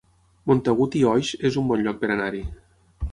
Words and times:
Montagut 0.51 0.97
i 1.01 1.03
Oix 1.11 1.29
es 1.51 1.59
un 1.63 1.69
bon 1.73 1.83
lloc 1.85 2.03
per 2.05 2.09
anar-hi 2.17 2.45